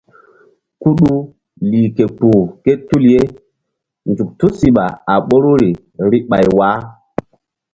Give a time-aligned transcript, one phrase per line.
[0.81, 1.13] Kuɗu
[1.69, 3.21] lih ke kpuh ké tul ye
[4.15, 5.69] zuk tusiɓa a ɓoruri
[6.05, 6.77] vbi ɓay wah.